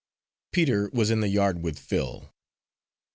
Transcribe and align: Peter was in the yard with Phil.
Peter 0.51 0.89
was 0.91 1.11
in 1.11 1.19
the 1.19 1.27
yard 1.27 1.61
with 1.61 1.77
Phil. 1.77 2.33